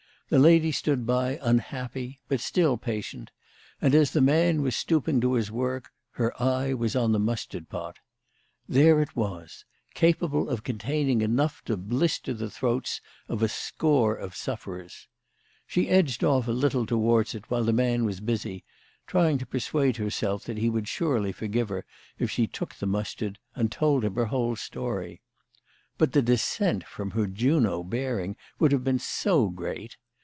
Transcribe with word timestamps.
The 0.31 0.39
lady 0.39 0.71
stood 0.71 1.05
by 1.05 1.37
unhappy, 1.41 2.21
but 2.29 2.39
still 2.39 2.77
patient, 2.77 3.31
and, 3.81 3.93
as 3.93 4.11
the 4.11 4.21
man 4.21 4.61
was 4.61 4.77
stooping 4.77 5.19
to 5.19 5.33
his 5.33 5.51
work, 5.51 5.91
her 6.11 6.33
eye 6.41 6.73
was 6.73 6.95
on 6.95 7.11
the 7.11 7.19
mustard 7.19 7.67
pot. 7.67 7.99
There 8.65 9.01
it 9.01 9.13
was, 9.13 9.65
capable 9.93 10.47
of 10.47 10.63
containing 10.63 11.21
enough 11.21 11.61
to 11.65 11.75
blister 11.75 12.33
the 12.33 12.49
throats 12.49 13.01
of 13.27 13.43
a 13.43 13.49
score 13.49 14.15
of 14.15 14.33
sufferers. 14.33 15.09
She 15.67 15.89
edged 15.89 16.23
off 16.23 16.47
a 16.47 16.51
little 16.53 16.85
towards 16.85 17.35
it 17.35 17.51
while 17.51 17.65
the 17.65 17.73
man 17.73 18.05
was 18.05 18.21
busy, 18.21 18.63
trying 19.07 19.37
to 19.39 19.45
persuade 19.45 19.97
herself 19.97 20.45
that 20.45 20.59
he 20.59 20.69
would 20.69 20.87
surely 20.87 21.33
forgive 21.33 21.67
her 21.67 21.85
if 22.17 22.31
she 22.31 22.47
took 22.47 22.75
the 22.75 22.87
mustard, 22.87 23.37
and 23.53 23.69
told 23.69 24.05
him 24.05 24.15
her 24.15 24.27
whole 24.27 24.55
story. 24.55 25.19
But 25.97 26.13
the 26.13 26.21
descent 26.21 26.85
from 26.85 27.11
her 27.11 27.27
Juno 27.27 27.83
bearing 27.83 28.37
would 28.59 28.71
have 28.71 28.85
been 28.85 28.97
so 28.99 29.49
great 29.49 29.97